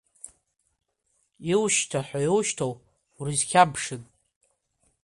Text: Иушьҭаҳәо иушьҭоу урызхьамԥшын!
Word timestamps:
Иушьҭаҳәо 1.51 2.19
иушьҭоу 2.27 2.73
урызхьамԥшын! 3.17 4.01